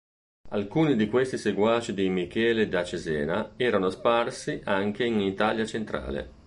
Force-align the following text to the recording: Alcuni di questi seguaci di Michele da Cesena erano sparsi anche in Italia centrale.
Alcuni 0.49 0.95
di 0.95 1.07
questi 1.07 1.37
seguaci 1.37 1.93
di 1.93 2.09
Michele 2.09 2.67
da 2.67 2.83
Cesena 2.83 3.53
erano 3.55 3.91
sparsi 3.91 4.59
anche 4.63 5.05
in 5.05 5.19
Italia 5.19 5.63
centrale. 5.63 6.33